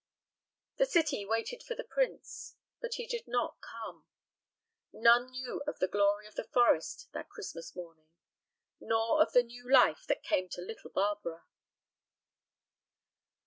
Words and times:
The 0.77 0.87
city 0.87 1.27
waited 1.27 1.61
for 1.61 1.75
the 1.75 1.83
prince, 1.83 2.55
but 2.81 2.95
he 2.95 3.05
did 3.05 3.27
not 3.27 3.57
come. 3.61 4.07
None 4.91 5.29
knew 5.29 5.61
of 5.67 5.77
the 5.77 5.87
glory 5.87 6.25
of 6.25 6.33
the 6.33 6.43
forest 6.47 7.09
that 7.11 7.29
Christmas 7.29 7.75
morning, 7.75 8.07
nor 8.79 9.21
of 9.21 9.33
the 9.33 9.43
new 9.43 9.71
life 9.71 10.05
that 10.07 10.23
came 10.23 10.49
to 10.53 10.61
little 10.61 10.89
Barbara. 10.89 11.43